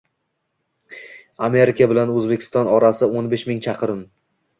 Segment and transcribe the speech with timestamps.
[1.47, 4.01] Amerika bilan O’zbekiston orasi o’n besh ming chaqirim.